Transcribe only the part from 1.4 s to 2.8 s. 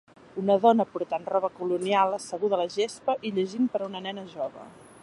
colonial asseguda a la